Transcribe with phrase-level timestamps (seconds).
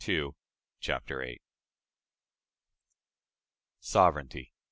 [0.81, 1.43] ]CHAPTER VIII.
[3.81, 4.51] Sovereignty.